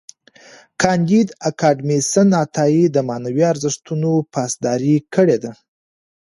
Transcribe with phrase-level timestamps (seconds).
[0.81, 5.51] کانديد اکاډميسن عطایي د معنوي ارزښتونو پاسداري کړې ده.